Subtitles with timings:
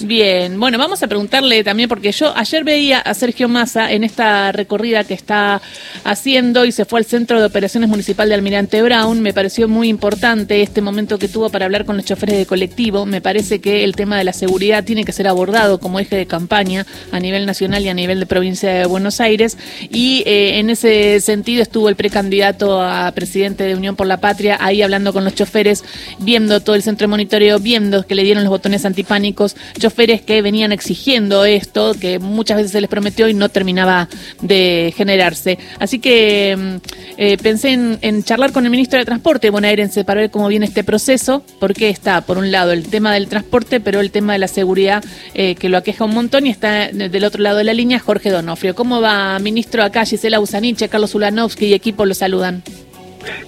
[0.00, 4.50] Bien, bueno, vamos a preguntarle también, porque yo ayer veía a Sergio Massa en esta
[4.50, 5.62] recorrida que está
[6.02, 9.20] haciendo y se fue al Centro de Operaciones Municipal de Almirante Brown.
[9.20, 13.06] Me pareció muy importante este momento que tuvo para hablar con los choferes de colectivo.
[13.06, 16.26] Me parece que el tema de la seguridad tiene que ser abordado como eje de
[16.26, 19.56] campaña a nivel nacional y a nivel de provincia de Buenos Aires.
[19.90, 24.58] Y eh, en ese sentido estuvo el precandidato a presidente de Unión por la Patria
[24.60, 25.84] ahí hablando con los choferes,
[26.18, 30.42] viendo todo el centro de monitoreo, viendo que le dieron los botones antipánicos choferes que
[30.42, 34.08] venían exigiendo esto, que muchas veces se les prometió y no terminaba
[34.40, 35.58] de generarse.
[35.78, 36.76] Así que mm,
[37.16, 40.84] eh, pensé en, charlar con el ministro de Transporte bonaerense para ver cómo viene este
[40.84, 44.48] proceso, porque está, por un lado, el tema del transporte, pero el tema de la
[44.48, 47.98] seguridad eh, que lo aqueja un montón y está del otro lado de la línea
[47.98, 48.74] Jorge Donofrio.
[48.74, 49.82] ¿Cómo va, ministro?
[49.82, 52.62] Acá Gisela Usaniche, Carlos Ulanovsky y equipo lo saludan.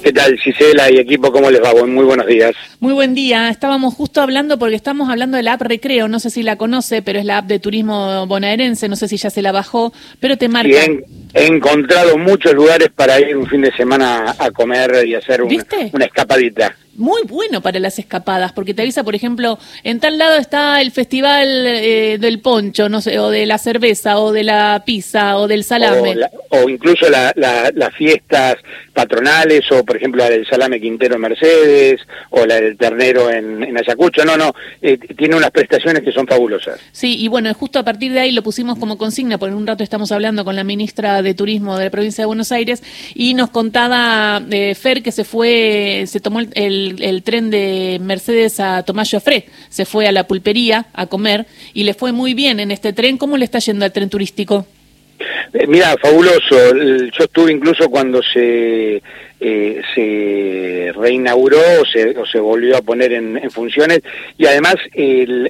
[0.02, 1.32] ¿Qué tal, Gisela y equipo?
[1.32, 1.73] ¿Cómo les va?
[1.84, 2.54] Muy buenos días.
[2.84, 3.48] Muy buen día.
[3.48, 6.06] Estábamos justo hablando porque estamos hablando de la app Recreo.
[6.06, 8.91] No sé si la conoce, pero es la app de turismo bonaerense.
[8.91, 10.68] No sé si ya se la bajó, pero te marca.
[10.68, 15.41] Bien, he encontrado muchos lugares para ir un fin de semana a comer y hacer
[15.41, 20.37] una escapadita muy bueno para las escapadas, porque te avisa, por ejemplo, en tal lado
[20.37, 24.82] está el festival eh, del poncho, no sé, o de la cerveza, o de la
[24.85, 26.16] pizza, o del salame.
[26.51, 28.57] O, incluso las fiestas
[28.93, 33.62] patronales, o por ejemplo la del salame Quintero en Mercedes, o la del ternero en,
[33.62, 34.24] en Ayacucho.
[34.24, 36.80] No, no, eh, tiene unas prestaciones que son fabulosas.
[36.92, 39.66] Sí, y bueno, justo a partir de ahí lo pusimos como consigna, porque en un
[39.66, 42.82] rato estamos hablando con la ministra de Turismo de la provincia de Buenos Aires,
[43.14, 48.60] y nos contaba eh, Fer que se fue, se tomó el el, tren de Mercedes
[48.60, 52.60] a Tomás Joffre, se fue a la pulpería a comer y le fue muy bien
[52.60, 53.18] en este tren.
[53.18, 54.66] ¿Cómo le está yendo al tren turístico?
[55.52, 56.74] Eh, mira, fabuloso.
[56.76, 59.02] Yo estuve incluso cuando se
[59.40, 64.00] eh, se reinauguró o se, se, volvió a poner en, funciones.
[64.38, 64.76] Y además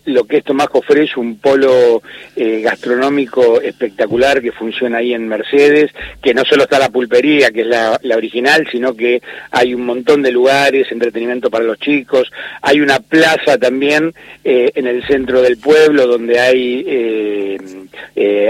[0.06, 2.02] lo que es Tomás Jofre es un polo
[2.34, 7.60] eh, gastronómico espectacular que funciona ahí en Mercedes, que no solo está la pulpería, que
[7.60, 9.20] es la, original, sino que
[9.50, 12.30] hay un montón de lugares, entretenimiento para los chicos,
[12.62, 17.58] hay una plaza también eh, en el centro del pueblo donde hay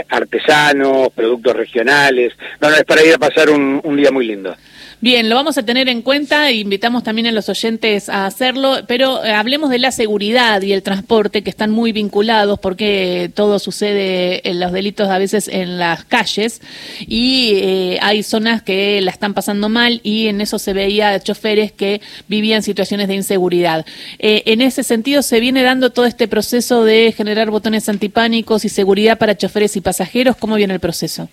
[0.09, 4.55] artesanos, productos regionales, no, no, es para ir a pasar un día muy lindo.
[5.01, 9.25] Bien, lo vamos a tener en cuenta, invitamos también a los oyentes a hacerlo, pero
[9.25, 14.49] eh, hablemos de la seguridad y el transporte que están muy vinculados porque todo sucede
[14.49, 16.63] en los delitos a veces en las calles
[17.01, 21.73] y eh, hay zonas que la están pasando mal y en eso se veía choferes
[21.73, 23.85] que vivían situaciones de inseguridad.
[24.19, 28.69] Eh, en ese sentido se viene dando todo este proceso de generar botones antipánicos y
[28.69, 30.37] seguridad para choferes y pasajeros.
[30.37, 31.29] ¿Cómo viene el proceso?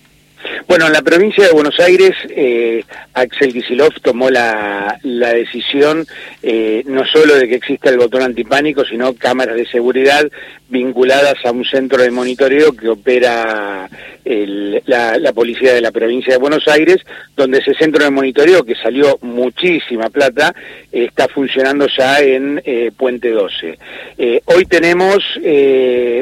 [0.66, 6.06] Bueno, en la provincia de Buenos Aires, eh, Axel Kicillof tomó la, decisión
[6.42, 10.24] eh, no solo de que exista el botón antipánico, sino cámaras de seguridad
[10.72, 13.88] vinculadas a un centro de monitoreo que opera
[14.24, 16.96] la, policía de la provincia de Buenos Aires,
[17.36, 20.54] donde ese centro de monitoreo, que salió muchísima plata,
[20.90, 23.78] está funcionando ya en eh, Puente 12.
[24.46, 25.18] hoy tenemos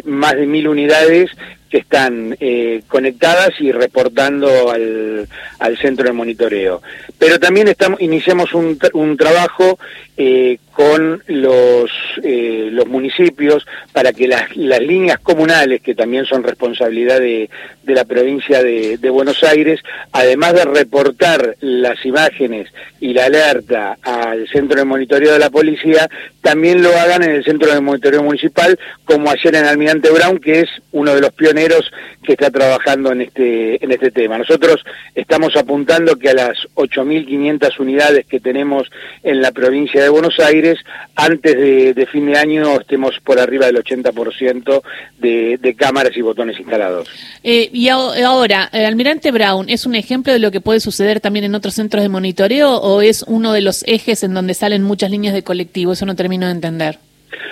[0.05, 1.31] más de mil unidades
[1.71, 5.29] que están eh, conectadas y reportando al,
[5.61, 6.83] al, centro de monitoreo.
[7.17, 9.79] Pero también estamos, iniciamos un, un trabajo
[10.23, 11.91] eh, con los,
[12.23, 17.49] eh, los municipios para que las, las, líneas comunales, que también son responsabilidad de,
[17.83, 19.81] de la provincia de, de, Buenos Aires,
[20.13, 22.69] además de reportar las imágenes
[23.01, 26.09] y la alerta al centro de monitoreo de la policía,
[26.43, 30.61] también lo hagan en el centro de monitoreo municipal, como ayer en Almirante Brown, que
[30.61, 31.91] es uno de los pioneros
[32.23, 34.39] que está trabajando en este, en este tema.
[34.39, 38.91] Nosotros estamos apuntando que a las 8.500 unidades que tenemos
[39.23, 40.79] en la provincia de Buenos Aires,
[41.17, 44.83] antes de, fin de año estemos por arriba del 80%
[45.19, 47.09] de, de cámaras y botones instalados.
[47.43, 51.45] Eh, y ahora, eh, Almirante Brown, ¿es un ejemplo de lo que puede suceder también
[51.45, 55.11] en otros centros de monitoreo o es uno de los ejes en donde salen muchas
[55.11, 55.93] líneas de colectivo?
[55.93, 56.99] Eso no termino de entender.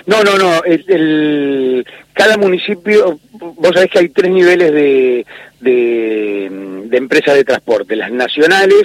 [0.05, 0.63] No, no, no.
[0.63, 5.25] El, cada municipio, vos sabés que hay tres niveles de,
[5.61, 6.49] de,
[6.85, 7.95] de empresas de transporte.
[7.95, 8.83] Las nacionales,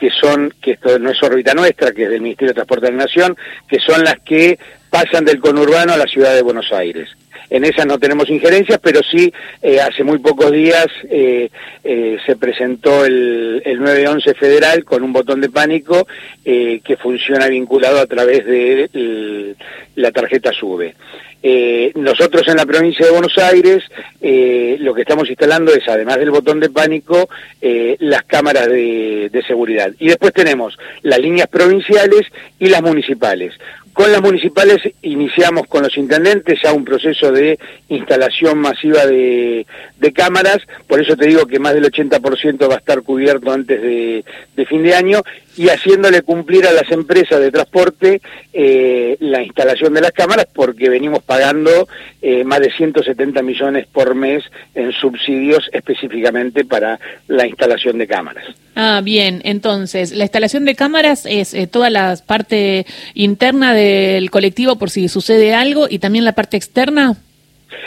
[0.00, 2.92] que son, que esto no es órbita nuestra, que es del Ministerio de Transporte de
[2.92, 3.36] la Nación,
[3.68, 4.58] que son las que
[4.88, 7.10] pasan del conurbano a la ciudad de Buenos Aires.
[7.50, 11.50] En esas no tenemos injerencias, pero sí eh, hace muy pocos días eh,
[11.82, 16.06] eh, se presentó el, el 911 federal con un botón de pánico
[16.44, 19.54] que funciona vinculado a través de
[19.96, 20.94] la tarjeta SUBE.
[21.42, 23.82] Eh, nosotros en la provincia de Buenos Aires
[24.20, 27.28] eh, lo que estamos instalando es, además del botón de pánico,
[27.62, 29.90] eh, las cámaras de, seguridad.
[29.98, 32.22] Y después tenemos las líneas provinciales
[32.58, 33.54] y las municipales.
[33.92, 37.58] Con las municipales iniciamos con los intendentes ya un proceso de
[37.88, 39.66] instalación masiva de,
[40.14, 44.24] cámaras, por eso te digo que más del 80% va a estar cubierto antes de,
[44.66, 45.22] fin de año
[45.56, 48.20] y haciéndole cumplir a las empresas de transporte
[48.52, 51.88] eh, la instalación de las cámaras porque venimos pagando
[52.22, 54.44] eh, más de 170 millones por mes
[54.74, 58.44] en subsidios específicamente para la instalación de cámaras.
[58.76, 64.76] Ah, bien, entonces, la instalación de cámaras es eh, toda la parte interna del colectivo
[64.76, 67.16] por si sucede algo y también la parte externa.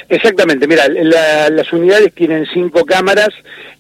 [0.10, 3.30] Exactamente, mira, las unidades tienen cinco cámaras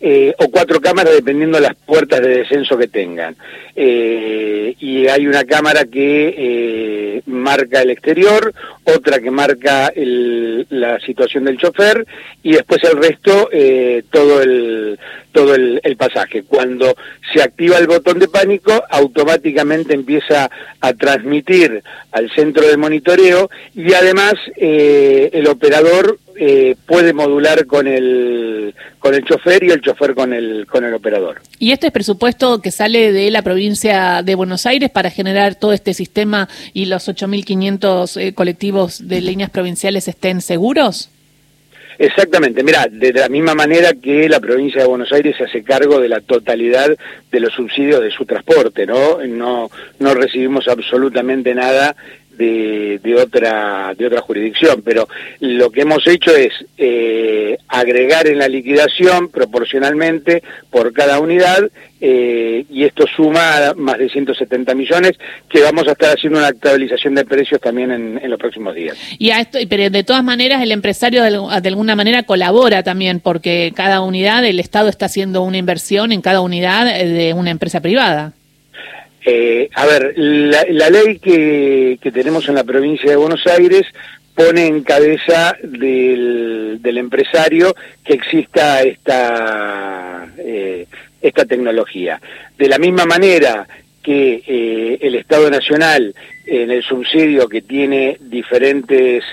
[0.06, 3.38] eh, o cuatro cámaras dependiendo de las puertas de descenso que tengan.
[3.74, 8.54] Eh, y hay una cámara que eh, marca el exterior,
[8.84, 12.06] otra que marca la situación del chofer
[12.44, 13.50] y después el resto
[14.12, 15.00] todo el
[15.32, 16.44] todo el, pasaje.
[16.44, 16.96] Cuando
[17.34, 20.52] se activa el botón de pánico, automáticamente empieza
[20.82, 25.93] a transmitir al centro de monitoreo y además el operador
[26.36, 30.94] eh, puede modular con el con el chofer y el chofer con el con el
[30.94, 31.42] operador.
[31.60, 35.74] Y este es presupuesto que sale de la provincia de Buenos Aires para generar todo
[35.74, 41.10] este sistema y los 8.500 eh, colectivos de líneas provinciales estén seguros.
[42.00, 46.00] Exactamente, mira, de la misma manera que la provincia de Buenos Aires se hace cargo
[46.00, 46.90] de la totalidad
[47.32, 49.20] de los subsidios de su transporte, ¿no?
[49.26, 49.70] No,
[50.00, 51.96] no recibimos absolutamente nada
[52.38, 55.08] de, de, otra de otra jurisdicción pero
[55.40, 61.70] lo que hemos hecho es eh, agregar en la liquidación proporcionalmente por cada unidad
[62.02, 65.14] eh, y esto suma más de 170 millones
[65.50, 68.98] que vamos a estar haciendo una actualización de precios también en, los próximos días.
[69.20, 73.20] Y a esto pero de todas maneras el empresario de, de alguna manera colabora también
[73.20, 77.80] porque cada unidad el Estado está haciendo una inversión en cada unidad de una empresa
[77.80, 78.34] privada
[79.26, 83.86] eh, a ver, la, ley que, tenemos en la provincia de Buenos Aires
[84.36, 90.88] pone en cabeza del, empresario que exista esta, eh,
[91.22, 92.20] esta tecnología.
[92.58, 93.68] De la misma manera
[94.02, 96.14] que eh, el Estado Nacional
[96.46, 99.24] en el subsidio que tiene diferentes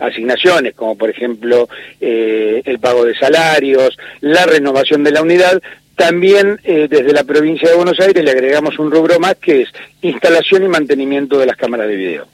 [0.00, 1.68] asignaciones, como por ejemplo
[2.00, 5.62] el pago de salarios, la renovación de la unidad,
[5.96, 9.68] también eh, desde la provincia de Buenos Aires le agregamos un rubro más que es
[10.02, 12.26] instalación y mantenimiento de las cámaras de video.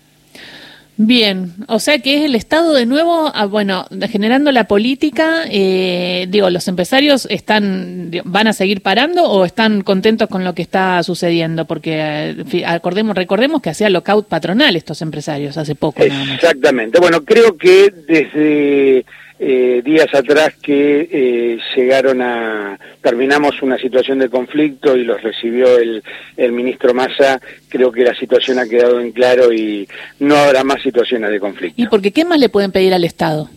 [0.99, 6.26] Bien, o sea que es el Estado de nuevo, ah, bueno, generando la política, eh,
[6.29, 11.03] digo, ¿los empresarios están, van a seguir parando o están contentos con lo que está
[11.03, 11.64] sucediendo?
[11.64, 16.03] Porque eh, acordemos, recordemos que hacía lockout patronal estos empresarios hace poco.
[16.03, 19.06] Exactamente, bueno, creo que desde
[19.44, 25.78] eh, días atrás que eh, llegaron a, terminamos una situación de conflicto y los recibió
[25.78, 26.00] el,
[26.36, 29.88] el ministro Massa, creo que la situación ha quedado en claro y
[30.20, 31.82] no habrá más situaciones de conflicto.
[31.82, 33.50] ¿Y porque qué más le pueden pedir al Estado?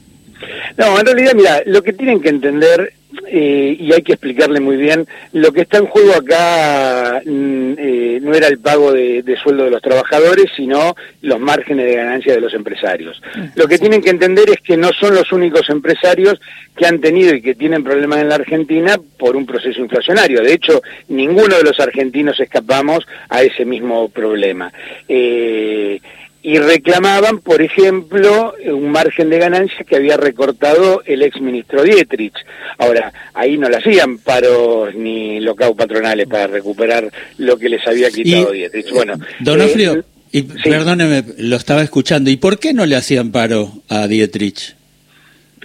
[0.75, 2.93] No, en realidad, mira, lo que tienen que entender
[3.27, 8.19] eh, y hay que explicarle muy bien, lo que está en juego acá mm, eh,
[8.21, 12.41] no era el pago de, sueldo de los trabajadores, sino los márgenes de ganancia de
[12.41, 13.21] los empresarios.
[13.55, 16.39] Lo que tienen que entender es que no son los únicos empresarios
[16.75, 20.41] que han tenido y que tienen problemas en la Argentina por un proceso inflacionario.
[20.41, 24.71] De hecho, ninguno de los argentinos escapamos a ese mismo problema.
[25.07, 25.99] Eh,
[26.45, 32.35] y reclamaban, por ejemplo, un margen de ganancia que había recortado el ex ministro Dietrich.
[32.77, 38.11] Ahora, ahí no le hacían paros ni locao patronales para recuperar lo que les había
[38.11, 38.91] quitado Dietrich.
[38.91, 43.71] Bueno, Donofrio, eh, y perdóneme, lo estaba escuchando, ¿y por qué no le hacían paro
[43.89, 44.75] a Dietrich?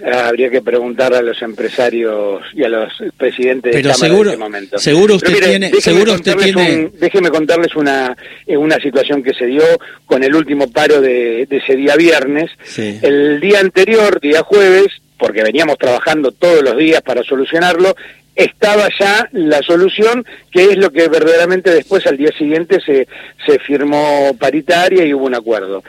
[0.05, 4.37] Habría que preguntar a los empresarios y a los presidentes de Cámara seguro, en este
[4.37, 4.77] momento.
[4.79, 6.91] Seguro usted tiene, seguro usted tiene...
[6.93, 8.15] déjeme contarles una,
[8.45, 9.63] eh, una situación que se dio
[10.05, 12.51] con el último paro de, ese día viernes.
[12.77, 17.95] El día anterior, día jueves, porque veníamos trabajando todos los días para solucionarlo,
[18.35, 23.07] estaba ya la solución, que es lo que verdaderamente después al día siguiente se,
[23.45, 25.83] se firmó paritaria y hubo un acuerdo.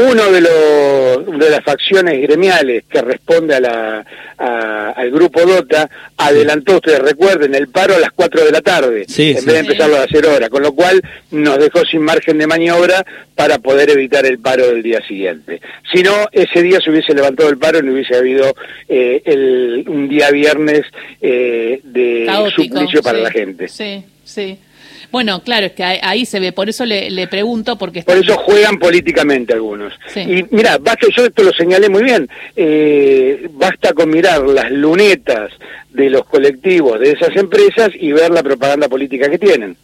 [0.00, 4.06] Uno de, los, de las facciones gremiales que responde a la,
[4.92, 9.34] al grupo DOTA adelantó, ustedes recuerden, el paro a las 4 de la tarde, en
[9.34, 11.02] vez de empezarlo a 0 horas, con lo cual
[11.32, 15.60] nos dejó sin margen de maniobra para poder evitar el paro del día siguiente.
[15.92, 18.54] Si no, ese día se hubiese levantado el paro y no hubiese habido
[18.88, 20.82] eh, el, un día viernes
[21.20, 23.66] eh, de suplicio para la gente.
[23.66, 24.58] Sí, sí.
[25.10, 28.02] Bueno, claro, es que ahí se ve, por eso le, pregunto, porque...
[28.02, 29.92] Por eso juegan políticamente algunos.
[30.14, 35.50] Y mira, basta, yo esto lo señalé muy bien, eh, basta con mirar las lunetas
[35.90, 39.76] de los colectivos de esas empresas y ver la propaganda política que tienen.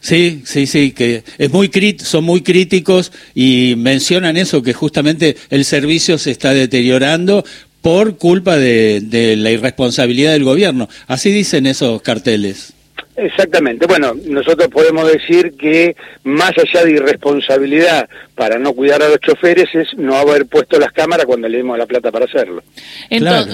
[0.00, 5.64] Sí, sí, sí, que es muy son muy críticos y mencionan eso, que justamente el
[5.64, 7.42] servicio se está deteriorando
[7.80, 10.90] por culpa de la irresponsabilidad del gobierno.
[11.06, 12.73] Así dicen esos carteles.
[13.16, 13.86] Exactamente.
[13.86, 15.94] Bueno, nosotros podemos decir que
[16.24, 20.92] más allá de irresponsabilidad para no cuidar a los choferes es no haber puesto las
[20.92, 22.62] cámaras cuando le dimos la plata para hacerlo.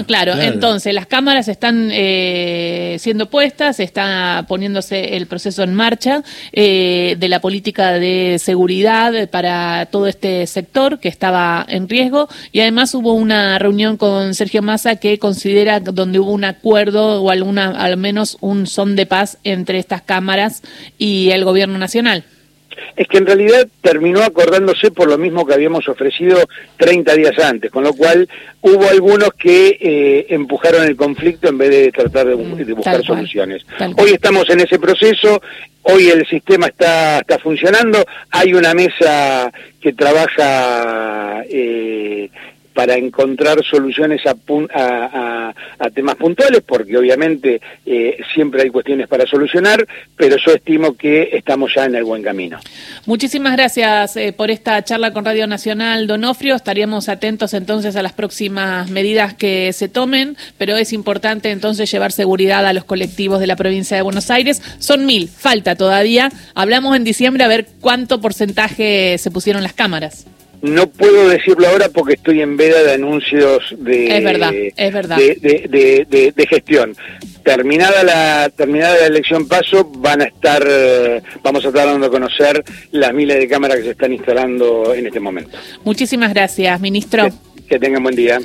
[0.07, 7.15] claro, entonces las cámaras están eh, siendo puestas, está poniéndose el proceso en marcha eh,
[7.19, 12.95] de la política de seguridad para todo este sector que estaba en riesgo y además
[12.95, 17.97] hubo una reunión con Sergio Massa que considera donde hubo un acuerdo o alguna al
[17.97, 20.63] menos un son de paz entre estas cámaras
[20.97, 22.23] y el gobierno nacional
[22.95, 26.37] es que en realidad terminó acordándose por lo mismo que habíamos ofrecido
[26.77, 28.27] 30 días antes, con lo cual
[28.61, 33.65] hubo algunos que eh, empujaron el conflicto en vez de tratar de, mm, buscar soluciones.
[33.97, 35.41] Hoy estamos en ese proceso,
[35.83, 41.43] hoy el sistema está, está funcionando, hay una mesa que trabaja...
[41.49, 42.29] Eh,
[42.81, 49.85] para encontrar soluciones a, a, temas puntuales, porque obviamente eh, siempre hay cuestiones para solucionar,
[50.15, 52.57] pero yo estimo que estamos ya en el buen camino.
[53.05, 56.55] Muchísimas gracias eh, por esta charla con Radio Nacional, Donofrio.
[56.55, 62.11] Estaríamos atentos entonces a las próximas medidas que se tomen, pero es importante entonces llevar
[62.11, 64.59] seguridad a los colectivos de la provincia de Buenos Aires.
[64.79, 66.31] Son mil, falta todavía.
[66.55, 70.25] Hablamos en diciembre a ver cuánto porcentaje se pusieron las cámaras.
[70.61, 75.17] No puedo decirlo ahora porque estoy en veda de anuncios de, es verdad, es verdad.
[75.17, 76.95] de, gestión.
[77.43, 80.63] Terminada la terminada la elección paso, van a estar,
[81.41, 85.07] vamos a estar dando a conocer las miles de cámaras que se están instalando en
[85.07, 85.57] este momento.
[85.83, 87.25] Muchísimas gracias, ministro.
[87.25, 88.39] Que, que tengan buen día.